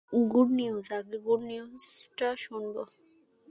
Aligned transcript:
Good 0.31 0.49
news, 0.51 0.85
আগে 0.91 1.17
good 1.17 1.41
নিউজটা 1.41 2.29
শুনব! 2.37 2.75